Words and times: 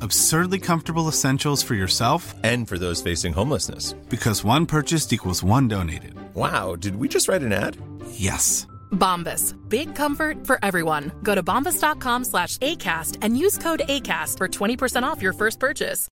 Absurdly 0.00 0.58
comfortable 0.58 1.08
essentials 1.08 1.62
for 1.62 1.74
yourself 1.74 2.34
And 2.42 2.68
for 2.68 2.78
those 2.78 3.02
facing 3.02 3.32
homelessness. 3.32 3.92
because 4.08 4.44
one 4.44 4.66
purchased 4.66 5.12
equals 5.12 5.42
one 5.42 5.68
donated. 5.68 6.14
Wow, 6.34 6.76
did 6.76 6.96
we 6.96 7.08
just 7.08 7.28
write 7.28 7.42
an 7.42 7.52
ad? 7.52 7.76
Yes. 8.10 8.66
Bombas. 8.92 9.54
Big 9.68 9.94
comfort 9.94 10.46
for 10.46 10.58
everyone. 10.62 11.10
Go 11.22 11.34
to 11.34 11.42
bombas.com 11.42 12.24
slash 12.24 12.58
ACAST 12.58 13.18
and 13.22 13.36
use 13.38 13.58
code 13.58 13.82
ACAST 13.88 14.38
for 14.38 14.48
20% 14.48 15.02
off 15.02 15.20
your 15.22 15.32
first 15.32 15.58
purchase. 15.60 16.08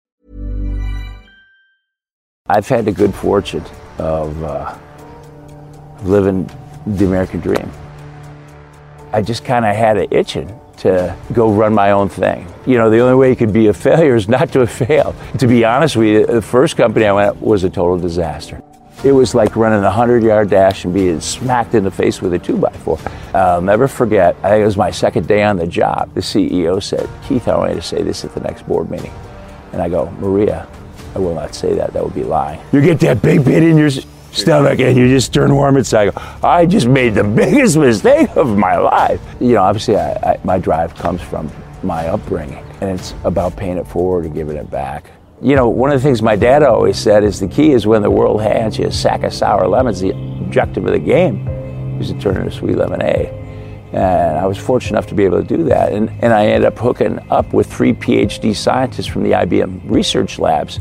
I've 2.47 2.67
had 2.67 2.85
the 2.85 2.91
good 2.91 3.13
fortune 3.13 3.63
of 3.97 4.43
uh, 4.43 4.77
living 6.03 6.49
the 6.87 7.05
American 7.05 7.39
dream. 7.39 7.71
I 9.13 9.21
just 9.21 9.45
kind 9.45 9.65
of 9.65 9.75
had 9.75 9.97
it 9.97 10.11
itching 10.11 10.49
to 10.81 11.15
go 11.31 11.51
run 11.53 11.73
my 11.73 11.91
own 11.91 12.09
thing. 12.09 12.47
You 12.65 12.77
know, 12.77 12.89
the 12.89 12.99
only 12.99 13.15
way 13.15 13.29
you 13.29 13.35
could 13.35 13.53
be 13.53 13.67
a 13.67 13.73
failure 13.73 14.15
is 14.15 14.27
not 14.27 14.51
to 14.53 14.65
fail. 14.85 15.15
To 15.37 15.47
be 15.47 15.63
honest 15.63 15.95
with 15.95 16.07
you, 16.07 16.25
the 16.25 16.41
first 16.41 16.75
company 16.75 17.05
I 17.05 17.11
went 17.11 17.41
was 17.41 17.63
a 17.63 17.69
total 17.69 17.99
disaster. 17.99 18.61
It 19.03 19.11
was 19.11 19.33
like 19.33 19.55
running 19.55 19.79
a 19.79 19.93
100 19.93 20.23
yard 20.23 20.49
dash 20.49 20.85
and 20.85 20.93
being 20.93 21.19
smacked 21.21 21.73
in 21.73 21.83
the 21.83 21.91
face 21.91 22.21
with 22.21 22.33
a 22.33 22.39
2x4. 22.39 23.35
I'll 23.35 23.61
never 23.61 23.87
forget, 23.87 24.35
I 24.43 24.49
think 24.49 24.61
it 24.61 24.65
was 24.65 24.77
my 24.77 24.91
second 24.91 25.27
day 25.27 25.43
on 25.43 25.57
the 25.57 25.65
job. 25.65 26.13
The 26.13 26.21
CEO 26.21 26.81
said, 26.81 27.09
Keith, 27.27 27.47
I 27.47 27.57
want 27.57 27.71
you 27.71 27.77
to 27.77 27.81
say 27.81 28.01
this 28.03 28.25
at 28.25 28.33
the 28.33 28.41
next 28.41 28.67
board 28.67 28.91
meeting. 28.91 29.13
And 29.73 29.81
I 29.81 29.89
go, 29.89 30.11
Maria, 30.19 30.67
I 31.15 31.19
will 31.19 31.35
not 31.35 31.55
say 31.55 31.73
that. 31.75 31.93
That 31.93 32.03
would 32.03 32.13
be 32.13 32.23
lying. 32.23 32.59
You 32.71 32.81
get 32.81 32.99
that 33.01 33.21
big 33.21 33.43
pit 33.43 33.63
in 33.63 33.77
your 33.77 33.89
stomach 34.31 34.79
and 34.79 34.97
you 34.97 35.07
just 35.07 35.33
turn 35.33 35.53
warm 35.53 35.77
inside. 35.77 36.11
I 36.43 36.61
I 36.61 36.65
just 36.67 36.85
made 36.85 37.15
the 37.15 37.23
biggest 37.41 37.75
mistake 37.75 38.29
of 38.37 38.55
my 38.55 38.77
life. 38.77 39.19
You 39.39 39.53
know, 39.53 39.63
obviously, 39.63 39.95
I, 39.95 40.11
I, 40.11 40.39
my 40.43 40.59
drive 40.59 40.93
comes 40.93 41.19
from 41.19 41.51
my 41.81 42.07
upbringing, 42.07 42.63
and 42.81 42.99
it's 42.99 43.15
about 43.23 43.57
paying 43.57 43.77
it 43.77 43.87
forward 43.87 44.25
and 44.25 44.35
giving 44.35 44.57
it 44.57 44.69
back. 44.69 45.09
You 45.41 45.55
know, 45.55 45.67
one 45.69 45.91
of 45.91 45.99
the 45.99 46.07
things 46.07 46.21
my 46.21 46.35
dad 46.35 46.61
always 46.61 46.99
said 46.99 47.23
is 47.23 47.39
the 47.39 47.47
key 47.47 47.71
is 47.71 47.87
when 47.87 48.03
the 48.03 48.11
world 48.11 48.43
hands 48.43 48.77
you 48.77 48.85
a 48.85 48.91
sack 48.91 49.23
of 49.23 49.33
sour 49.33 49.67
lemons, 49.67 50.01
the 50.01 50.11
objective 50.11 50.85
of 50.85 50.91
the 50.91 50.99
game 50.99 51.47
is 51.99 52.11
to 52.11 52.19
turn 52.19 52.37
it 52.37 52.41
into 52.41 52.51
sweet 52.51 52.75
lemonade. 52.75 53.29
And 53.91 54.37
I 54.37 54.45
was 54.45 54.59
fortunate 54.59 54.99
enough 54.99 55.07
to 55.07 55.15
be 55.15 55.25
able 55.25 55.41
to 55.41 55.57
do 55.57 55.63
that. 55.63 55.93
And, 55.93 56.11
and 56.21 56.31
I 56.31 56.45
ended 56.45 56.65
up 56.65 56.77
hooking 56.77 57.19
up 57.31 57.53
with 57.53 57.73
three 57.73 57.93
PhD 57.93 58.55
scientists 58.55 59.07
from 59.07 59.23
the 59.23 59.31
IBM 59.31 59.81
research 59.85 60.37
labs 60.37 60.79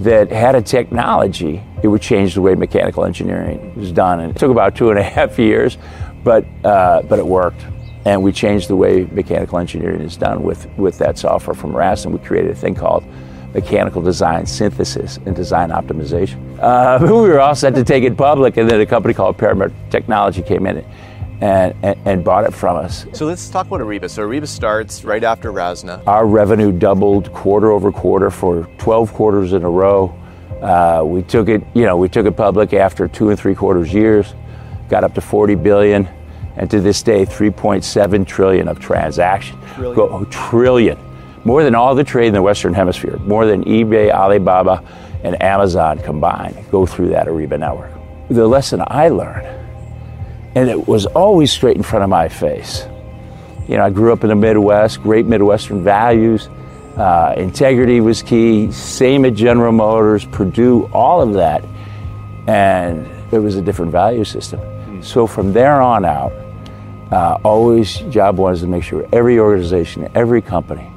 that 0.00 0.30
had 0.30 0.54
a 0.54 0.60
technology 0.60 1.62
it 1.82 1.88
would 1.88 2.02
change 2.02 2.34
the 2.34 2.42
way 2.42 2.54
mechanical 2.54 3.04
engineering 3.04 3.74
was 3.74 3.92
done. 3.92 4.20
And 4.20 4.34
it 4.34 4.38
took 4.38 4.50
about 4.50 4.76
two 4.76 4.90
and 4.90 4.98
a 4.98 5.02
half 5.18 5.38
years, 5.38 5.78
but, 6.24 6.44
uh, 6.64 7.02
but 7.02 7.18
it 7.18 7.26
worked. 7.26 7.64
And 8.04 8.22
we 8.22 8.32
changed 8.32 8.68
the 8.68 8.76
way 8.76 9.04
mechanical 9.12 9.58
engineering 9.58 10.00
is 10.00 10.16
done 10.16 10.42
with, 10.42 10.66
with 10.78 10.98
that 10.98 11.18
software 11.18 11.54
from 11.54 11.76
RAS, 11.76 12.04
and 12.04 12.14
we 12.14 12.24
created 12.24 12.50
a 12.50 12.54
thing 12.54 12.74
called 12.74 13.04
mechanical 13.54 14.02
design 14.02 14.46
synthesis 14.46 15.18
and 15.26 15.34
design 15.34 15.70
optimization. 15.70 16.58
Uh, 16.58 16.98
we 17.02 17.10
were 17.10 17.40
all 17.40 17.54
set 17.54 17.74
to 17.74 17.84
take 17.84 18.04
it 18.04 18.16
public, 18.16 18.56
and 18.56 18.70
then 18.70 18.80
a 18.80 18.86
company 18.86 19.14
called 19.14 19.36
Parametric 19.36 19.90
Technology 19.90 20.42
came 20.42 20.66
in 20.66 20.84
and, 21.40 21.74
and, 21.82 21.98
and 22.04 22.24
bought 22.24 22.44
it 22.44 22.52
from 22.52 22.76
us. 22.76 23.06
So 23.12 23.26
let's 23.26 23.48
talk 23.48 23.66
about 23.66 23.80
Ariba. 23.80 24.10
So 24.10 24.26
Ariba 24.26 24.48
starts 24.48 25.04
right 25.04 25.22
after 25.22 25.52
Rasna. 25.52 26.02
Our 26.06 26.26
revenue 26.26 26.72
doubled 26.72 27.32
quarter 27.32 27.70
over 27.70 27.92
quarter 27.92 28.30
for 28.30 28.64
12 28.78 29.12
quarters 29.12 29.52
in 29.52 29.62
a 29.62 29.70
row. 29.70 30.17
Uh, 30.62 31.02
we 31.04 31.22
took 31.22 31.48
it, 31.48 31.62
you 31.74 31.84
know, 31.84 31.96
we 31.96 32.08
took 32.08 32.26
it 32.26 32.36
public 32.36 32.72
after 32.72 33.06
two 33.08 33.30
and 33.30 33.38
three 33.38 33.54
quarters 33.54 33.92
years, 33.92 34.34
got 34.88 35.04
up 35.04 35.14
to 35.14 35.20
40 35.20 35.54
billion, 35.56 36.08
and 36.56 36.70
to 36.70 36.80
this 36.80 37.02
day, 37.02 37.24
3.7 37.24 38.26
trillion 38.26 38.66
of 38.66 38.80
transactions. 38.80 39.62
Trillion. 39.74 39.94
Go, 39.94 40.08
oh, 40.08 40.24
trillion. 40.24 40.98
More 41.44 41.62
than 41.62 41.74
all 41.74 41.94
the 41.94 42.02
trade 42.02 42.26
in 42.28 42.34
the 42.34 42.42
Western 42.42 42.74
Hemisphere, 42.74 43.16
more 43.18 43.46
than 43.46 43.64
eBay, 43.64 44.10
Alibaba, 44.10 44.82
and 45.22 45.40
Amazon 45.42 45.98
combined 45.98 46.56
go 46.70 46.86
through 46.86 47.08
that 47.08 47.26
Ariba 47.26 47.58
network. 47.58 47.90
The 48.28 48.46
lesson 48.46 48.82
I 48.86 49.08
learned, 49.08 49.46
and 50.54 50.68
it 50.68 50.88
was 50.88 51.06
always 51.06 51.52
straight 51.52 51.76
in 51.76 51.82
front 51.82 52.02
of 52.02 52.10
my 52.10 52.28
face. 52.28 52.86
You 53.68 53.76
know, 53.76 53.84
I 53.84 53.90
grew 53.90 54.12
up 54.12 54.22
in 54.24 54.28
the 54.28 54.34
Midwest, 54.34 55.02
great 55.02 55.26
Midwestern 55.26 55.82
values. 55.84 56.48
Uh, 56.98 57.32
integrity 57.36 58.00
was 58.00 58.22
key. 58.22 58.72
Same 58.72 59.24
at 59.24 59.34
General 59.34 59.70
Motors, 59.70 60.24
Purdue, 60.24 60.90
all 60.92 61.22
of 61.22 61.34
that. 61.34 61.64
And 62.48 63.06
it 63.32 63.38
was 63.38 63.54
a 63.54 63.62
different 63.62 63.92
value 63.92 64.24
system. 64.24 64.60
So 65.00 65.28
from 65.28 65.52
there 65.52 65.80
on 65.80 66.04
out, 66.04 66.32
uh, 67.12 67.38
always 67.44 67.98
job 68.10 68.38
was 68.38 68.62
to 68.62 68.66
make 68.66 68.82
sure 68.82 69.08
every 69.12 69.38
organization, 69.38 70.10
every 70.16 70.42
company 70.42 70.90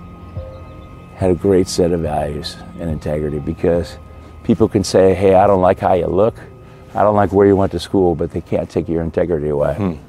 had 1.16 1.30
a 1.30 1.36
great 1.36 1.68
set 1.68 1.92
of 1.92 2.00
values 2.00 2.58
and 2.80 2.90
integrity 2.90 3.38
because 3.38 4.00
people 4.44 4.68
can 4.68 4.84
say, 4.84 5.14
hey, 5.14 5.36
I 5.36 5.46
don't 5.46 5.62
like 5.62 5.78
how 5.78 5.94
you 5.94 6.08
look. 6.08 6.36
I 6.96 7.04
don't 7.04 7.16
like 7.16 7.32
where 7.32 7.46
you 7.46 7.56
went 7.56 7.74
to 7.74 7.80
school, 7.80 8.16
but 8.16 8.32
they 8.32 8.42
can't 8.42 8.68
take 8.68 8.90
your 8.90 9.04
integrity 9.04 9.50
away. 9.50 10.00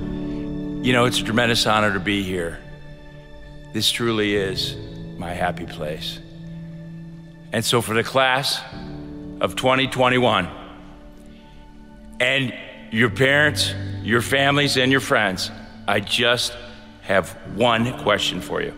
You 0.00 0.92
know, 0.92 1.04
it's 1.04 1.20
a 1.20 1.24
tremendous 1.24 1.64
honor 1.64 1.92
to 1.92 2.00
be 2.00 2.24
here. 2.24 2.58
This 3.72 3.88
truly 3.90 4.34
is 4.34 4.76
my 5.18 5.32
happy 5.32 5.66
place. 5.66 6.20
And 7.52 7.64
so, 7.64 7.82
for 7.82 7.94
the 7.94 8.04
class 8.04 8.60
of 9.40 9.56
2021, 9.56 10.48
and 12.20 12.54
your 12.90 13.10
parents, 13.10 13.74
your 14.02 14.22
families, 14.22 14.76
and 14.76 14.90
your 14.90 15.00
friends, 15.00 15.50
I 15.86 16.00
just 16.00 16.56
have 17.02 17.30
one 17.54 18.02
question 18.02 18.40
for 18.40 18.62
you. 18.62 18.74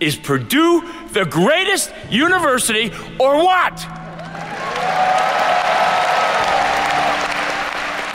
Is 0.00 0.16
Purdue 0.16 0.82
the 1.12 1.24
greatest 1.24 1.92
university 2.10 2.90
or 3.18 3.36
what? 3.36 3.78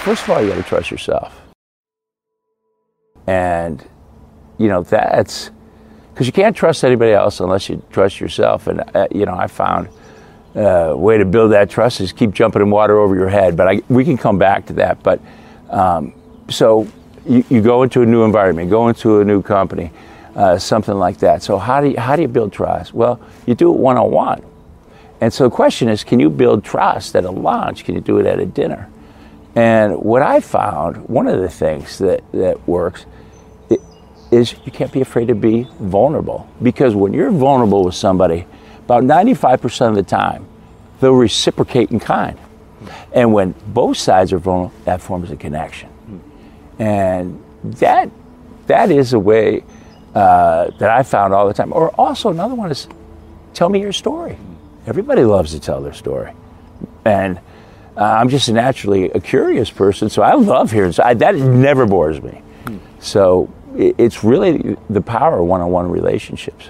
First 0.04 0.24
of 0.24 0.30
all, 0.30 0.42
you 0.42 0.50
got 0.50 0.58
to 0.58 0.64
trust 0.64 0.92
yourself. 0.92 1.42
And, 3.28 3.84
you 4.58 4.68
know, 4.68 4.84
that's 4.84 5.50
because 6.16 6.28
you 6.28 6.34
can't 6.34 6.56
trust 6.56 6.86
anybody 6.86 7.12
else 7.12 7.42
unless 7.42 7.68
you 7.68 7.84
trust 7.92 8.22
yourself. 8.22 8.68
And, 8.68 8.82
uh, 8.96 9.06
you 9.12 9.26
know, 9.26 9.36
I 9.36 9.48
found 9.48 9.90
uh, 10.56 10.62
a 10.62 10.98
way 10.98 11.18
to 11.18 11.26
build 11.26 11.52
that 11.52 11.70
trust 11.70 12.00
is 12.00 12.14
keep 12.14 12.32
jumping 12.32 12.62
in 12.62 12.70
water 12.70 12.98
over 12.98 13.14
your 13.16 13.28
head. 13.28 13.58
But 13.58 13.68
I, 13.68 13.82
we 13.90 14.06
can 14.06 14.18
come 14.18 14.38
back 14.38 14.68
to 14.68 14.74
that. 14.76 15.04
But 15.04 15.20
um, 15.70 16.14
so 16.48 16.88
you, 17.28 17.44
you 17.50 17.62
go 17.62 17.84
into 17.84 18.02
a 18.02 18.06
new 18.06 18.24
environment, 18.24 18.70
go 18.70 18.88
into 18.88 19.20
a 19.20 19.26
new 19.26 19.42
company, 19.42 19.92
uh, 20.38 20.58
something 20.58 20.96
like 20.96 21.18
that. 21.18 21.44
So, 21.44 21.58
how 21.58 21.82
do, 21.82 21.90
you, 21.90 22.00
how 22.00 22.16
do 22.16 22.22
you 22.22 22.30
build 22.30 22.54
trust? 22.54 22.94
Well, 22.94 23.20
you 23.46 23.54
do 23.54 23.74
it 23.74 23.78
one 23.78 23.98
on 23.98 24.10
one. 24.10 24.42
And 25.20 25.34
so 25.34 25.44
the 25.44 25.50
question 25.50 25.90
is 25.90 26.06
can 26.06 26.22
you 26.22 26.30
build 26.30 26.64
trust 26.64 27.18
at 27.18 27.26
a 27.26 27.32
lunch? 27.32 27.84
Can 27.84 27.94
you 27.94 28.02
do 28.02 28.20
it 28.20 28.26
at 28.26 28.40
a 28.40 28.46
dinner? 28.46 28.90
And 29.54 29.98
what 29.98 30.22
I 30.22 30.40
found, 30.40 31.10
one 31.10 31.28
of 31.28 31.42
the 31.42 31.50
things 31.50 31.98
that, 31.98 32.24
that 32.32 32.66
works 32.66 33.06
is 34.36 34.56
you 34.66 34.72
can't 34.72 34.92
be 34.92 35.02
afraid 35.02 35.30
to 35.30 35.36
be 35.36 35.68
vulnerable. 35.80 36.48
Because 36.62 36.94
when 36.94 37.14
you're 37.14 37.32
vulnerable 37.32 37.86
with 37.86 37.96
somebody, 37.96 38.46
about 38.80 39.04
95% 39.04 39.90
of 39.90 39.96
the 39.96 40.04
time, 40.04 40.46
they'll 41.00 41.14
reciprocate 41.14 41.92
in 41.92 42.00
kind. 42.00 42.38
And 43.14 43.34
when 43.34 43.56
both 43.68 43.98
sides 43.98 44.34
are 44.34 44.40
vulnerable, 44.40 44.76
that 44.84 45.02
forms 45.02 45.32
a 45.32 45.36
connection. 45.36 45.90
And 46.78 47.44
that, 47.64 48.12
that 48.68 48.92
is 48.92 49.14
a 49.14 49.20
way 49.20 49.64
uh, 50.14 50.70
that 50.80 50.90
I 50.90 51.04
found 51.04 51.34
all 51.34 51.48
the 51.48 51.54
time. 51.54 51.72
Or 51.74 51.90
also, 51.92 52.30
another 52.30 52.56
one 52.56 52.70
is 52.72 52.88
tell 53.54 53.70
me 53.70 53.80
your 53.80 53.94
story. 53.94 54.38
Everybody 54.86 55.24
loves 55.24 55.52
to 55.52 55.60
tell 55.60 55.82
their 55.82 55.94
story. 55.94 56.34
And 57.06 57.40
uh, 57.98 58.04
I'm 58.04 58.30
just 58.30 58.50
naturally 58.50 59.10
a 59.12 59.20
curious 59.22 59.72
person, 59.72 60.10
so 60.10 60.22
I 60.22 60.34
love 60.34 60.72
hearing. 60.72 60.92
So 60.92 61.04
I, 61.04 61.14
that 61.16 61.36
never 61.36 61.86
bores 61.86 62.22
me. 62.22 62.42
So 63.00 63.50
it's 63.78 64.24
really 64.24 64.76
the 64.90 65.02
power 65.02 65.40
of 65.40 65.46
one-on-one 65.48 65.90
relationships. 65.90 66.70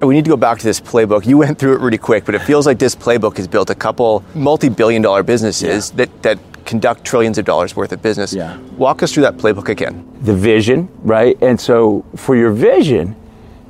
We 0.00 0.14
need 0.14 0.24
to 0.24 0.30
go 0.30 0.36
back 0.36 0.58
to 0.58 0.64
this 0.64 0.80
playbook. 0.80 1.24
You 1.26 1.38
went 1.38 1.58
through 1.58 1.74
it 1.76 1.80
really 1.80 1.98
quick, 1.98 2.24
but 2.26 2.34
it 2.34 2.40
feels 2.42 2.66
like 2.66 2.78
this 2.78 2.94
playbook 2.94 3.36
has 3.38 3.48
built 3.48 3.70
a 3.70 3.74
couple 3.74 4.22
multi-billion 4.34 5.00
dollar 5.02 5.22
businesses 5.22 5.90
Yeah. 5.90 5.96
that, 5.96 6.22
that 6.22 6.38
conduct 6.66 7.04
trillions 7.04 7.38
of 7.38 7.44
dollars 7.44 7.74
worth 7.76 7.92
of 7.92 8.02
business. 8.02 8.32
Yeah. 8.34 8.58
Walk 8.76 9.02
us 9.02 9.12
through 9.12 9.22
that 9.22 9.36
playbook 9.36 9.68
again. 9.68 10.06
the 10.22 10.34
vision, 10.34 10.88
right? 11.02 11.36
And 11.42 11.58
so 11.60 12.04
for 12.16 12.36
your 12.36 12.50
vision, 12.52 13.16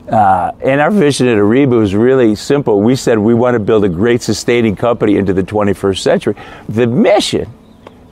uh, 0.08 0.52
and 0.62 0.80
our 0.80 0.90
vision 0.90 1.26
at 1.28 1.36
Ariba 1.38 1.78
was 1.78 1.94
really 1.94 2.34
simple. 2.36 2.80
We 2.80 2.94
said 2.96 3.18
we 3.18 3.34
want 3.34 3.54
to 3.54 3.60
build 3.60 3.84
a 3.84 3.88
great 3.88 4.20
sustaining 4.22 4.76
company 4.76 5.16
into 5.16 5.32
the 5.32 5.42
21st 5.42 5.98
century. 5.98 6.34
The 6.68 6.86
mission 6.86 7.50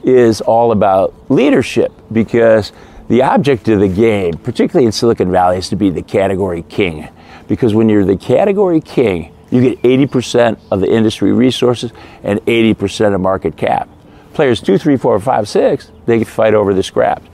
is 0.03 0.41
all 0.41 0.71
about 0.71 1.13
leadership 1.29 1.91
because 2.11 2.71
the 3.07 3.21
object 3.21 3.67
of 3.67 3.79
the 3.79 3.87
game, 3.87 4.33
particularly 4.37 4.85
in 4.85 4.91
Silicon 4.91 5.31
Valley, 5.31 5.57
is 5.57 5.69
to 5.69 5.75
be 5.75 5.89
the 5.89 6.01
category 6.01 6.63
king. 6.63 7.07
Because 7.47 7.73
when 7.73 7.89
you're 7.89 8.05
the 8.05 8.17
category 8.17 8.81
king, 8.81 9.33
you 9.51 9.61
get 9.61 9.81
80% 9.83 10.57
of 10.71 10.79
the 10.79 10.91
industry 10.91 11.31
resources 11.31 11.91
and 12.23 12.39
80% 12.41 13.13
of 13.13 13.21
market 13.21 13.55
cap. 13.55 13.87
Players 14.33 14.61
two, 14.61 14.77
three, 14.77 14.97
four, 14.97 15.19
five, 15.19 15.47
six, 15.47 15.91
they 16.05 16.17
can 16.17 16.25
fight 16.25 16.53
over 16.53 16.73
the 16.73 16.81
scraps. 16.81 17.27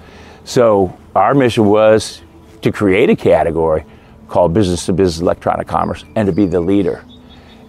So 0.43 0.97
our 1.15 1.33
mission 1.33 1.65
was 1.65 2.21
to 2.61 2.71
create 2.71 3.09
a 3.09 3.15
category 3.15 3.85
called 4.27 4.53
business 4.53 4.85
to 4.87 4.93
business 4.93 5.21
electronic 5.21 5.67
commerce 5.67 6.03
and 6.15 6.25
to 6.25 6.33
be 6.33 6.45
the 6.45 6.59
leader. 6.59 7.05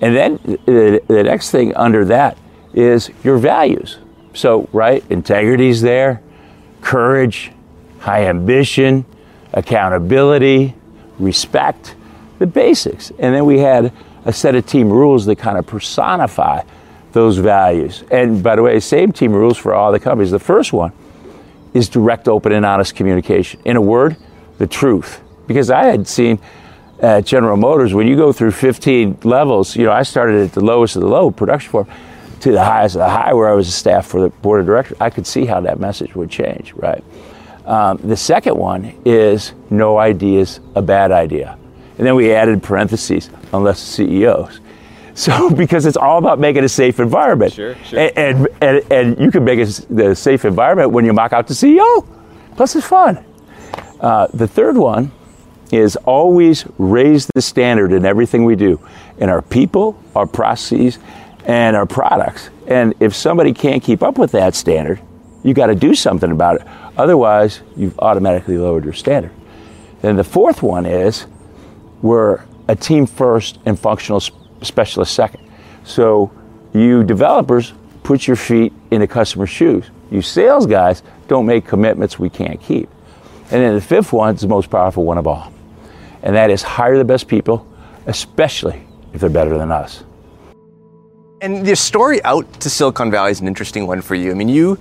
And 0.01 0.17
then 0.17 0.37
the, 0.67 1.03
the 1.07 1.23
next 1.23 1.51
thing 1.51 1.75
under 1.77 2.05
that 2.07 2.39
is 2.73 3.11
your 3.23 3.39
values. 3.39 3.99
So, 4.35 4.69
right, 4.73 5.05
integrity's 5.11 5.83
there, 5.83 6.23
courage, 6.81 7.53
high 8.01 8.27
ambition, 8.27 9.05
accountability, 9.53 10.75
respect, 11.19 11.95
the 12.39 12.47
basics. 12.47 13.11
And 13.19 13.35
then 13.35 13.45
we 13.45 13.59
had 13.59 13.93
a 14.25 14.33
set 14.33 14.55
of 14.55 14.67
team 14.67 14.91
rules 14.91 15.27
that 15.27 15.37
kind 15.37 15.59
of 15.59 15.67
personify 15.67 16.63
those 17.13 17.39
values. 17.39 18.05
And 18.11 18.43
by 18.43 18.57
the 18.57 18.63
way, 18.63 18.81
same 18.81 19.13
team 19.13 19.33
rules 19.33 19.59
for 19.59 19.75
all 19.75 19.93
the 19.93 20.01
companies. 20.01 20.31
The 20.31 20.39
first 20.39 20.73
one 20.73 20.93
is 21.75 21.89
direct, 21.89 22.29
open, 22.29 22.53
and 22.53 22.67
honest 22.67 22.95
communication. 22.95 23.61
In 23.65 23.77
a 23.77 23.81
word, 23.81 24.17
the 24.59 24.67
truth. 24.67 25.21
Because 25.47 25.71
I 25.71 25.85
had 25.85 26.07
seen 26.07 26.39
at 27.01 27.25
General 27.25 27.57
Motors, 27.57 27.95
when 27.95 28.07
you 28.07 28.17
go 28.17 28.33
through 28.33 28.53
15 28.53 29.21
levels, 29.25 29.77
you 29.77 29.85
know, 29.85 29.93
I 29.93 30.03
started 30.03 30.43
at 30.43 30.53
the 30.53 30.65
lowest 30.65 30.97
of 30.97 31.03
the 31.03 31.09
low 31.09 31.31
production 31.31 31.71
form 31.71 31.89
to 32.41 32.53
the 32.53 32.65
highest 32.65 32.95
of 32.97 33.01
the 33.01 33.09
high 33.09 33.35
where 33.35 33.49
I 33.49 33.55
was 33.55 33.69
a 33.69 33.73
staff 33.73 34.07
for 34.07 34.21
the 34.21 34.29
board 34.29 34.61
of 34.61 34.67
directors. 34.67 34.97
I 35.01 35.11
could 35.11 35.27
see 35.27 35.45
how 35.45 35.61
that 35.61 35.79
message 35.79 36.15
would 36.15 36.31
change, 36.31 36.73
right? 36.75 37.03
Um, 37.71 37.99
the 38.03 38.17
second 38.17 38.57
one 38.57 39.01
is 39.05 39.53
no 39.71 39.97
idea 39.97 40.41
is 40.41 40.59
a 40.75 40.83
bad 40.83 41.13
idea. 41.13 41.57
And 41.99 42.07
then 42.07 42.17
we 42.17 42.33
added 42.35 42.65
parentheses, 42.65 43.31
unless 43.53 43.81
CEOs. 43.81 44.61
So, 45.13 45.51
because 45.51 45.85
it's 45.85 45.99
all 45.99 46.19
about 46.19 46.39
making 46.39 46.65
a 46.65 46.69
safe 46.69 46.99
environment. 46.99 47.53
Sure, 47.53 47.75
sure. 47.85 47.99
And, 47.99 48.17
and, 48.17 48.49
and, 48.63 48.93
and 48.93 49.19
you 49.19 49.31
can 49.31 49.45
make 49.45 49.59
a, 49.59 49.67
the 49.93 50.15
safe 50.15 50.47
environment 50.47 50.93
when 50.93 51.05
you 51.05 51.13
mock 51.13 51.35
out 51.35 51.47
the 51.47 51.53
CEO. 51.53 52.07
Plus, 52.57 52.75
it's 52.77 52.87
fun. 52.87 53.23
Uh, 54.01 54.29
the 54.33 54.47
third 54.47 54.79
one 54.79 55.11
is 55.73 55.97
always 55.97 56.65
raise 56.79 57.27
the 57.35 57.43
standard 57.43 57.93
in 57.93 58.07
everything 58.07 58.45
we 58.45 58.57
do 58.57 58.81
in 59.19 59.29
our 59.29 59.43
people, 59.43 60.01
our 60.15 60.27
processes, 60.27 60.99
and 61.45 61.77
our 61.77 61.87
products. 61.87 62.49
And 62.67 62.95
if 63.01 63.15
somebody 63.15 63.53
can't 63.53 63.83
keep 63.83 64.03
up 64.03 64.17
with 64.17 64.33
that 64.33 64.55
standard, 64.55 65.03
you 65.43 65.55
got 65.55 65.67
to 65.67 65.75
do 65.75 65.95
something 65.95 66.31
about 66.31 66.61
it. 66.61 66.67
Otherwise, 66.97 67.61
you've 67.77 67.99
automatically 67.99 68.59
lowered 68.59 68.85
your 68.85 68.93
standard. 68.93 69.33
Then 70.03 70.17
the 70.17 70.25
fourth 70.25 70.63
one 70.63 70.87
is 70.87 71.27
we're 72.03 72.43
a 72.69 72.77
team 72.77 73.07
first 73.07 73.59
and 73.67 73.79
functional 73.79 74.21
specialist 74.63 75.15
second. 75.15 75.43
So 75.85 76.31
you 76.73 77.05
developers 77.05 77.73
put 78.03 78.27
your 78.27 78.37
feet 78.37 78.73
in 78.91 79.01
the 79.01 79.07
customer's 79.07 79.51
shoes. 79.51 79.91
You 80.11 80.23
sales 80.23 80.67
guys 80.67 81.03
don't 81.29 81.47
make 81.47 81.67
commitments 81.67 82.19
we 82.19 82.31
can't 82.31 82.61
keep. 82.61 82.89
And 83.51 83.63
then 83.63 83.75
the 83.75 83.81
fifth 83.81 84.13
one 84.13 84.35
is 84.35 84.41
the 84.41 84.49
most 84.49 84.71
powerful 84.71 85.05
one 85.05 85.19
of 85.19 85.27
all. 85.27 85.53
And 86.23 86.37
that 86.37 86.51
is 86.51 86.63
hire 86.63 86.99
the 86.99 87.05
best 87.05 87.29
people, 87.29 87.67
especially 88.07 88.83
if 89.13 89.21
they're 89.21 89.31
better 89.31 89.57
than 89.59 89.73
us. 89.73 90.05
And 91.41 91.67
the 91.67 91.75
story 91.75 92.23
out 92.25 92.61
to 92.61 92.71
Silicon 92.71 93.11
Valley 93.11 93.33
is 93.33 93.41
an 93.41 93.49
interesting 93.49 93.87
one 93.87 94.03
for 94.03 94.15
you. 94.15 94.31
I 94.31 94.35
mean, 94.35 94.49
you 94.49 94.79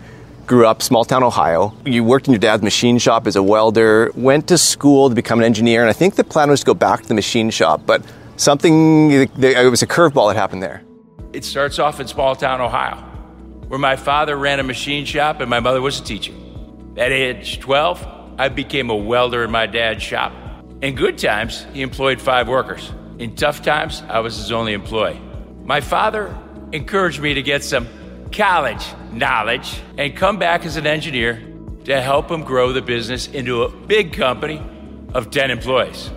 grew 0.50 0.66
up 0.66 0.82
small 0.82 1.06
town 1.06 1.22
Ohio. 1.22 1.72
You 1.86 2.04
worked 2.04 2.28
in 2.28 2.34
your 2.34 2.40
dad's 2.40 2.64
machine 2.64 2.98
shop 2.98 3.28
as 3.28 3.36
a 3.36 3.44
welder, 3.44 4.12
went 4.16 4.48
to 4.48 4.58
school 4.58 5.08
to 5.08 5.14
become 5.14 5.38
an 5.38 5.46
engineer, 5.46 5.82
and 5.82 5.90
I 5.92 5.94
think 5.94 6.16
the 6.16 6.24
plan 6.24 6.50
was 6.50 6.62
to 6.62 6.66
go 6.66 6.74
back 6.74 7.04
to 7.04 7.08
the 7.08 7.14
machine 7.14 7.52
shop, 7.52 7.84
but 7.86 8.04
something, 8.36 9.12
it 9.12 9.70
was 9.70 9.84
a 9.84 9.88
curveball 9.88 10.34
that 10.34 10.36
happened 10.36 10.64
there. 10.64 10.82
It 11.34 11.46
starts 11.46 11.78
off 11.78 12.00
in 12.00 12.08
small 12.08 12.36
town 12.36 12.62
Ohio, 12.62 12.96
where 13.68 13.80
my 13.80 13.96
father 13.96 14.36
ran 14.38 14.60
a 14.60 14.64
machine 14.64 15.06
shop 15.06 15.40
and 15.40 15.50
my 15.52 15.60
mother 15.60 15.82
was 15.82 16.00
a 16.00 16.04
teacher. 16.04 16.34
At 16.98 17.12
age 17.12 17.60
12, 17.60 18.36
I 18.40 18.50
became 18.50 18.90
a 18.90 18.96
welder 18.96 19.44
in 19.44 19.52
my 19.52 19.68
dad's 19.68 20.02
shop. 20.02 20.34
In 20.82 20.96
good 20.96 21.20
times, 21.20 21.68
he 21.74 21.84
employed 21.84 22.20
five 22.20 22.48
workers. 22.48 22.92
In 23.20 23.36
tough 23.36 23.62
times, 23.62 24.02
I 24.10 24.20
was 24.20 24.38
his 24.38 24.52
only 24.52 24.74
employee. 24.74 25.22
My 25.64 25.80
father 25.80 26.36
encouraged 26.72 27.22
me 27.22 27.36
to 27.36 27.44
get 27.44 27.64
some 27.64 27.88
college 28.32 28.86
knowledge 29.12 29.82
and 29.98 30.16
come 30.16 30.38
back 30.38 30.66
as 30.66 30.76
an 30.76 30.88
engineer 30.88 31.42
to 31.86 32.02
help 32.02 32.30
him 32.30 32.44
grow 32.44 32.74
the 32.74 32.82
business 32.82 33.28
into 33.28 33.64
a 33.64 33.70
big 33.70 34.14
company 34.14 34.62
of 35.14 35.32
10 35.32 35.52
employees. 35.52 36.10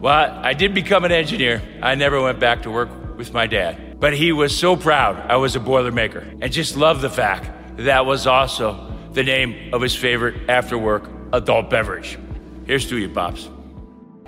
Well, 0.00 0.38
I 0.42 0.52
did 0.52 0.74
become 0.74 1.04
an 1.04 1.12
engineer. 1.12 1.62
I 1.82 1.94
never 1.94 2.20
went 2.20 2.38
back 2.38 2.62
to 2.62 2.70
work 2.70 2.88
with 3.16 3.32
my 3.32 3.46
dad. 3.46 3.98
But 3.98 4.14
he 4.14 4.32
was 4.32 4.56
so 4.56 4.76
proud 4.76 5.16
I 5.30 5.36
was 5.36 5.56
a 5.56 5.60
Boilermaker 5.60 6.38
and 6.40 6.52
just 6.52 6.76
loved 6.76 7.00
the 7.00 7.10
fact 7.10 7.50
that 7.78 8.06
was 8.06 8.26
also 8.26 8.92
the 9.12 9.22
name 9.22 9.72
of 9.72 9.80
his 9.80 9.94
favorite 9.94 10.48
after 10.48 10.76
work 10.76 11.10
adult 11.32 11.70
beverage. 11.70 12.18
Here's 12.66 12.88
to 12.88 12.98
you, 12.98 13.08
Pops. 13.08 13.48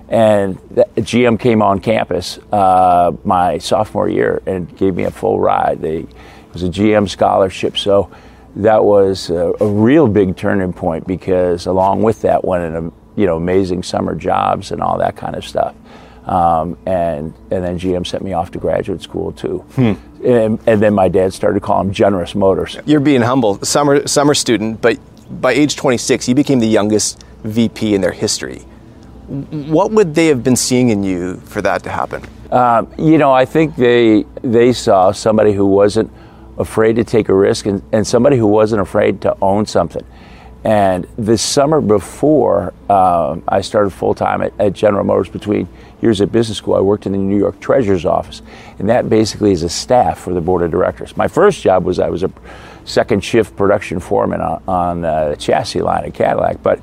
And 0.08 0.58
GM 0.96 1.38
came 1.38 1.60
on 1.60 1.80
campus 1.80 2.38
uh, 2.50 3.12
my 3.24 3.58
sophomore 3.58 4.08
year 4.08 4.42
and 4.46 4.74
gave 4.78 4.94
me 4.94 5.04
a 5.04 5.10
full 5.10 5.38
ride. 5.38 5.82
They, 5.82 6.06
was 6.52 6.62
a 6.62 6.68
GM 6.68 7.08
scholarship, 7.08 7.76
so 7.76 8.10
that 8.56 8.84
was 8.84 9.30
a, 9.30 9.52
a 9.60 9.66
real 9.66 10.08
big 10.08 10.36
turning 10.36 10.72
point 10.72 11.06
because 11.06 11.66
along 11.66 12.02
with 12.02 12.22
that 12.22 12.44
went 12.44 12.74
an 12.74 12.92
you 13.16 13.26
know 13.26 13.36
amazing 13.36 13.82
summer 13.82 14.14
jobs 14.14 14.72
and 14.72 14.80
all 14.80 14.98
that 14.98 15.16
kind 15.16 15.36
of 15.36 15.44
stuff. 15.44 15.74
Um, 16.24 16.76
and 16.84 17.32
and 17.50 17.64
then 17.64 17.78
GM 17.78 18.06
sent 18.06 18.22
me 18.22 18.32
off 18.32 18.50
to 18.52 18.58
graduate 18.58 19.00
school 19.02 19.32
too. 19.32 19.64
And, 20.24 20.58
and 20.66 20.82
then 20.82 20.94
my 20.94 21.08
dad 21.08 21.32
started 21.32 21.62
calling 21.62 21.88
them 21.88 21.94
Generous 21.94 22.34
Motors. 22.34 22.76
You're 22.84 23.00
being 23.00 23.22
humble, 23.22 23.64
summer 23.64 24.06
summer 24.06 24.34
student, 24.34 24.80
but 24.80 24.98
by 25.40 25.52
age 25.52 25.76
26, 25.76 26.28
you 26.28 26.34
became 26.34 26.58
the 26.58 26.66
youngest 26.66 27.24
VP 27.44 27.94
in 27.94 28.00
their 28.00 28.12
history. 28.12 28.60
What 29.28 29.92
would 29.92 30.14
they 30.14 30.26
have 30.26 30.42
been 30.42 30.56
seeing 30.56 30.88
in 30.88 31.04
you 31.04 31.36
for 31.36 31.60
that 31.62 31.82
to 31.84 31.90
happen? 31.90 32.22
Um, 32.50 32.92
you 32.98 33.18
know, 33.18 33.30
I 33.30 33.44
think 33.44 33.76
they 33.76 34.24
they 34.42 34.72
saw 34.72 35.12
somebody 35.12 35.52
who 35.52 35.66
wasn't 35.66 36.10
afraid 36.58 36.96
to 36.96 37.04
take 37.04 37.28
a 37.28 37.34
risk 37.34 37.66
and, 37.66 37.82
and 37.92 38.06
somebody 38.06 38.36
who 38.36 38.46
wasn't 38.46 38.82
afraid 38.82 39.20
to 39.22 39.36
own 39.40 39.64
something. 39.66 40.04
And 40.64 41.06
the 41.16 41.38
summer 41.38 41.80
before 41.80 42.74
um, 42.90 43.44
I 43.46 43.60
started 43.60 43.90
full 43.90 44.14
time 44.14 44.42
at, 44.42 44.52
at 44.58 44.72
General 44.72 45.04
Motors, 45.04 45.28
between 45.28 45.68
years 46.02 46.20
at 46.20 46.32
business 46.32 46.58
school, 46.58 46.74
I 46.74 46.80
worked 46.80 47.06
in 47.06 47.12
the 47.12 47.18
New 47.18 47.38
York 47.38 47.60
Treasurer's 47.60 48.04
office, 48.04 48.42
and 48.78 48.88
that 48.88 49.08
basically 49.08 49.52
is 49.52 49.62
a 49.62 49.68
staff 49.68 50.18
for 50.18 50.34
the 50.34 50.40
board 50.40 50.62
of 50.62 50.70
directors. 50.70 51.16
My 51.16 51.28
first 51.28 51.62
job 51.62 51.84
was 51.84 51.98
I 52.00 52.08
was 52.08 52.24
a 52.24 52.30
second 52.84 53.22
shift 53.22 53.56
production 53.56 54.00
foreman 54.00 54.40
on, 54.40 54.62
on 54.66 55.00
the 55.02 55.36
chassis 55.38 55.80
line 55.80 56.04
at 56.04 56.14
Cadillac, 56.14 56.62
but 56.62 56.80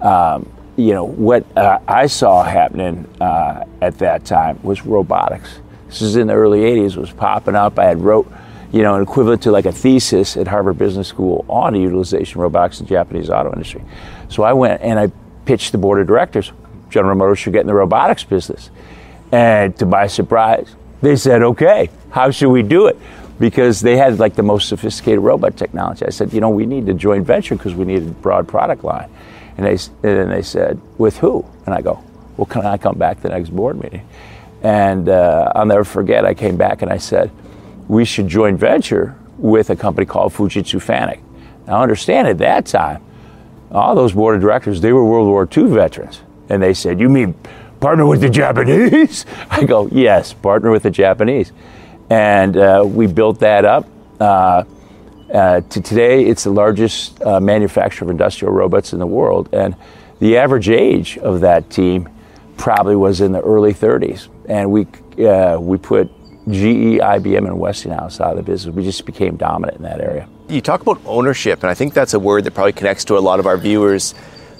um, 0.00 0.48
you 0.76 0.92
know 0.92 1.04
what 1.04 1.44
uh, 1.56 1.80
I 1.88 2.06
saw 2.06 2.44
happening 2.44 3.06
uh, 3.20 3.64
at 3.80 3.98
that 3.98 4.24
time 4.24 4.60
was 4.62 4.84
robotics. 4.86 5.60
This 5.88 6.02
is 6.02 6.16
in 6.16 6.28
the 6.28 6.34
early 6.34 6.60
'80s. 6.60 6.96
Was 6.96 7.12
popping 7.12 7.54
up. 7.54 7.78
I 7.78 7.84
had 7.84 8.00
wrote, 8.00 8.30
you 8.72 8.82
know, 8.82 9.00
equivalent 9.00 9.42
to 9.42 9.50
like 9.50 9.66
a 9.66 9.72
thesis 9.72 10.36
at 10.36 10.48
Harvard 10.48 10.78
Business 10.78 11.08
School 11.08 11.44
on 11.48 11.74
utilization 11.74 12.40
robotics 12.40 12.80
in 12.80 12.86
the 12.86 12.90
Japanese 12.90 13.30
auto 13.30 13.52
industry. 13.52 13.82
So 14.28 14.42
I 14.42 14.52
went 14.52 14.82
and 14.82 14.98
I 14.98 15.10
pitched 15.44 15.72
the 15.72 15.78
board 15.78 16.00
of 16.00 16.06
directors. 16.06 16.52
General 16.90 17.14
Motors 17.14 17.38
should 17.38 17.52
get 17.52 17.60
in 17.60 17.66
the 17.66 17.74
robotics 17.74 18.24
business, 18.24 18.70
and 19.32 19.76
to 19.78 19.86
my 19.86 20.06
surprise, 20.06 20.74
They 21.02 21.16
said, 21.16 21.42
okay, 21.42 21.90
how 22.10 22.30
should 22.30 22.50
we 22.50 22.62
do 22.62 22.86
it? 22.86 22.96
Because 23.38 23.80
they 23.80 23.96
had 23.96 24.18
like 24.18 24.34
the 24.34 24.42
most 24.42 24.68
sophisticated 24.68 25.20
robot 25.20 25.56
technology. 25.56 26.06
I 26.06 26.10
said, 26.10 26.32
you 26.32 26.40
know, 26.40 26.48
we 26.48 26.64
need 26.64 26.88
a 26.88 26.94
joint 26.94 27.26
venture 27.26 27.54
because 27.54 27.74
we 27.74 27.84
need 27.84 28.02
a 28.02 28.06
broad 28.06 28.48
product 28.48 28.82
line. 28.82 29.10
And 29.58 29.66
they, 29.66 29.78
and 30.08 30.30
they 30.30 30.42
said, 30.42 30.80
with 30.98 31.18
who? 31.18 31.44
And 31.66 31.74
I 31.74 31.82
go, 31.82 32.02
well, 32.36 32.46
can 32.46 32.64
I 32.64 32.76
come 32.78 32.98
back 32.98 33.20
the 33.20 33.28
next 33.28 33.50
board 33.50 33.80
meeting? 33.82 34.06
And 34.62 35.08
uh, 35.08 35.52
I'll 35.54 35.66
never 35.66 35.84
forget, 35.84 36.24
I 36.24 36.34
came 36.34 36.56
back 36.56 36.82
and 36.82 36.90
I 36.90 36.96
said, 36.96 37.30
we 37.88 38.04
should 38.04 38.28
joint 38.28 38.58
venture 38.58 39.16
with 39.38 39.70
a 39.70 39.76
company 39.76 40.06
called 40.06 40.32
Fujitsu 40.32 40.80
Fanuc. 40.82 41.20
Now, 41.66 41.82
understand 41.82 42.28
at 42.28 42.38
that 42.38 42.66
time, 42.66 43.02
all 43.70 43.94
those 43.94 44.12
board 44.12 44.36
of 44.36 44.40
directors, 44.40 44.80
they 44.80 44.92
were 44.92 45.04
World 45.04 45.28
War 45.28 45.48
II 45.54 45.74
veterans. 45.74 46.22
And 46.48 46.62
they 46.62 46.74
said, 46.74 47.00
You 47.00 47.08
mean 47.08 47.34
partner 47.80 48.06
with 48.06 48.20
the 48.20 48.30
Japanese? 48.30 49.26
I 49.50 49.64
go, 49.64 49.88
Yes, 49.88 50.32
partner 50.32 50.70
with 50.70 50.84
the 50.84 50.90
Japanese. 50.90 51.52
And 52.08 52.56
uh, 52.56 52.84
we 52.86 53.06
built 53.08 53.40
that 53.40 53.64
up. 53.64 53.86
Uh, 54.20 54.64
uh, 55.32 55.60
to 55.60 55.80
today, 55.80 56.24
it's 56.24 56.44
the 56.44 56.50
largest 56.50 57.20
uh, 57.22 57.40
manufacturer 57.40 58.06
of 58.06 58.10
industrial 58.10 58.54
robots 58.54 58.92
in 58.92 59.00
the 59.00 59.06
world. 59.06 59.48
And 59.52 59.74
the 60.20 60.36
average 60.36 60.68
age 60.68 61.18
of 61.18 61.40
that 61.40 61.68
team 61.68 62.08
probably 62.56 62.96
was 62.96 63.20
in 63.20 63.32
the 63.32 63.40
early 63.40 63.74
30s. 63.74 64.28
And 64.48 64.70
we, 64.70 64.86
uh, 65.24 65.58
we 65.60 65.78
put 65.78 66.10
GE, 66.48 67.00
IBM, 67.00 67.46
and 67.46 67.58
Westinghouse 67.58 68.20
out 68.20 68.32
of 68.32 68.36
the 68.36 68.42
business. 68.42 68.74
We 68.74 68.84
just 68.84 69.04
became 69.04 69.36
dominant 69.36 69.78
in 69.78 69.84
that 69.84 70.00
area. 70.00 70.28
You 70.48 70.60
talk 70.60 70.80
about 70.80 71.00
ownership, 71.04 71.62
and 71.62 71.70
I 71.70 71.74
think 71.74 71.92
that's 71.92 72.14
a 72.14 72.20
word 72.20 72.44
that 72.44 72.54
probably 72.54 72.72
connects 72.72 73.04
to 73.06 73.18
a 73.18 73.20
lot 73.20 73.40
of 73.40 73.46
our 73.46 73.56
viewers. 73.56 74.14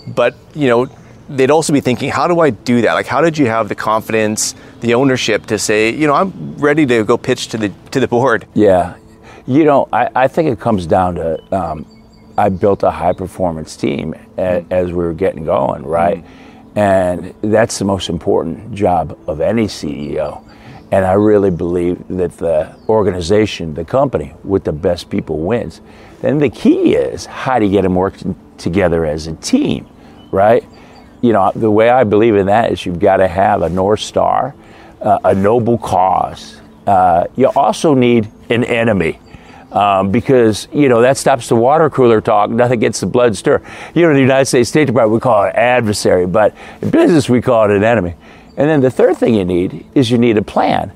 But, 0.06 0.34
you 0.54 0.68
know, 0.68 0.88
they'd 1.28 1.50
also 1.50 1.72
be 1.72 1.80
thinking, 1.80 2.10
how 2.10 2.26
do 2.26 2.40
I 2.40 2.50
do 2.50 2.82
that? 2.82 2.94
Like, 2.94 3.06
how 3.06 3.20
did 3.20 3.38
you 3.38 3.46
have 3.46 3.68
the 3.68 3.74
confidence, 3.74 4.54
the 4.80 4.94
ownership 4.94 5.46
to 5.46 5.58
say, 5.58 5.90
you 5.90 6.06
know, 6.06 6.14
I'm 6.14 6.56
ready 6.56 6.86
to 6.86 7.04
go 7.04 7.16
pitch 7.16 7.48
to 7.48 7.58
the 7.58 7.72
to 7.90 8.00
the 8.00 8.08
board? 8.08 8.46
Yeah, 8.54 8.96
you 9.46 9.64
know, 9.64 9.88
I, 9.92 10.08
I 10.14 10.28
think 10.28 10.50
it 10.50 10.60
comes 10.60 10.86
down 10.86 11.16
to 11.16 11.54
um, 11.54 11.86
I 12.36 12.48
built 12.48 12.82
a 12.82 12.90
high 12.90 13.12
performance 13.12 13.76
team 13.76 14.14
a, 14.38 14.64
as 14.70 14.88
we 14.88 15.04
were 15.04 15.14
getting 15.14 15.44
going, 15.44 15.84
right? 15.84 16.18
Mm-hmm. 16.18 16.78
And 16.78 17.34
that's 17.40 17.78
the 17.78 17.86
most 17.86 18.10
important 18.10 18.74
job 18.74 19.18
of 19.26 19.40
any 19.40 19.66
CEO. 19.66 20.45
And 20.92 21.04
I 21.04 21.14
really 21.14 21.50
believe 21.50 22.06
that 22.08 22.36
the 22.36 22.74
organization, 22.88 23.74
the 23.74 23.84
company 23.84 24.34
with 24.44 24.64
the 24.64 24.72
best 24.72 25.10
people 25.10 25.40
wins. 25.40 25.80
Then 26.20 26.38
the 26.38 26.48
key 26.48 26.94
is 26.94 27.26
how 27.26 27.58
do 27.58 27.66
you 27.66 27.72
get 27.72 27.82
them 27.82 27.94
working 27.94 28.36
together 28.56 29.04
as 29.04 29.26
a 29.26 29.34
team, 29.34 29.88
right? 30.30 30.64
You 31.22 31.32
know, 31.32 31.50
the 31.54 31.70
way 31.70 31.90
I 31.90 32.04
believe 32.04 32.36
in 32.36 32.46
that 32.46 32.72
is 32.72 32.86
you've 32.86 33.00
got 33.00 33.16
to 33.16 33.28
have 33.28 33.62
a 33.62 33.68
North 33.68 34.00
Star, 34.00 34.54
uh, 35.00 35.18
a 35.24 35.34
noble 35.34 35.76
cause. 35.76 36.60
Uh, 36.86 37.24
you 37.36 37.48
also 37.48 37.94
need 37.94 38.30
an 38.48 38.64
enemy. 38.64 39.18
Um, 39.72 40.12
because 40.12 40.68
you 40.72 40.88
know 40.88 41.02
that 41.02 41.16
stops 41.16 41.48
the 41.48 41.56
water 41.56 41.90
cooler 41.90 42.20
talk. 42.20 42.50
Nothing 42.50 42.78
gets 42.78 43.00
the 43.00 43.06
blood 43.06 43.36
stir. 43.36 43.60
You 43.94 44.02
know, 44.02 44.10
in 44.10 44.14
the 44.14 44.22
United 44.22 44.46
States 44.46 44.70
State 44.70 44.86
Department 44.86 45.12
we 45.14 45.20
call 45.20 45.44
it 45.44 45.54
adversary, 45.56 46.24
but 46.24 46.54
in 46.80 46.90
business 46.90 47.28
we 47.28 47.42
call 47.42 47.64
it 47.64 47.76
an 47.76 47.82
enemy. 47.82 48.14
And 48.56 48.68
then 48.68 48.80
the 48.80 48.90
third 48.90 49.16
thing 49.18 49.34
you 49.34 49.44
need 49.44 49.86
is 49.94 50.10
you 50.10 50.18
need 50.18 50.38
a 50.38 50.42
plan. 50.42 50.92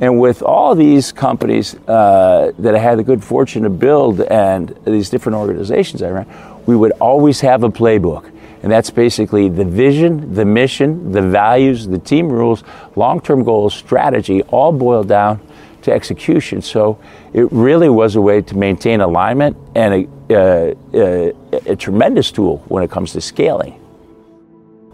And 0.00 0.18
with 0.18 0.42
all 0.42 0.74
these 0.74 1.12
companies 1.12 1.74
uh, 1.86 2.52
that 2.58 2.74
I 2.74 2.78
had 2.78 2.98
the 2.98 3.04
good 3.04 3.22
fortune 3.22 3.62
to 3.62 3.70
build 3.70 4.20
and 4.22 4.76
these 4.84 5.10
different 5.10 5.36
organizations 5.36 6.02
I 6.02 6.10
ran, 6.10 6.26
we 6.66 6.74
would 6.74 6.92
always 6.92 7.40
have 7.40 7.62
a 7.62 7.68
playbook. 7.68 8.30
And 8.62 8.70
that's 8.70 8.90
basically 8.90 9.48
the 9.48 9.64
vision, 9.64 10.34
the 10.34 10.44
mission, 10.44 11.12
the 11.12 11.22
values, 11.22 11.86
the 11.86 11.98
team 11.98 12.28
rules, 12.28 12.62
long 12.96 13.20
term 13.20 13.42
goals, 13.42 13.74
strategy, 13.74 14.42
all 14.44 14.72
boiled 14.72 15.08
down 15.08 15.40
to 15.82 15.92
execution. 15.92 16.62
So 16.62 16.98
it 17.32 17.50
really 17.50 17.88
was 17.88 18.14
a 18.14 18.20
way 18.20 18.40
to 18.40 18.56
maintain 18.56 19.00
alignment 19.00 19.56
and 19.74 20.08
a, 20.30 20.34
uh, 20.34 20.74
a, 20.94 21.32
a 21.72 21.76
tremendous 21.76 22.30
tool 22.30 22.58
when 22.68 22.84
it 22.84 22.90
comes 22.90 23.12
to 23.12 23.20
scaling. 23.20 23.81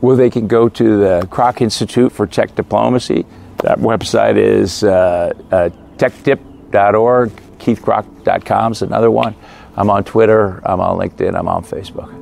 Well, 0.01 0.17
they 0.17 0.31
can 0.31 0.47
go 0.47 0.69
to 0.69 0.99
the 0.99 1.29
Krach 1.31 1.61
Institute 1.61 2.13
for 2.13 2.27
Tech 2.27 2.55
Diplomacy. 2.55 3.27
That 3.63 3.79
website 3.79 4.37
is 4.37 4.85
uh, 4.85 5.33
uh, 5.51 5.71
techdip.org. 5.97 7.31
KeithKrach.com 7.59 8.73
is 8.73 8.83
another 8.83 9.11
one. 9.11 9.35
I'm 9.77 9.91
on 9.91 10.05
Twitter, 10.05 10.61
I'm 10.65 10.81
on 10.81 10.99
LinkedIn, 10.99 11.37
I'm 11.37 11.49
on 11.49 11.65
Facebook. 11.65 12.15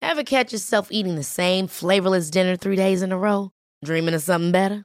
Ever 0.00 0.22
catch 0.22 0.52
yourself 0.52 0.92
eating 0.92 1.16
the 1.16 1.24
same 1.24 1.66
flavorless 1.66 2.30
dinner 2.30 2.56
three 2.56 2.76
days 2.76 3.02
in 3.02 3.10
a 3.10 3.18
row? 3.18 3.50
Dreaming 3.84 4.14
of 4.14 4.22
something 4.22 4.52
better? 4.52 4.84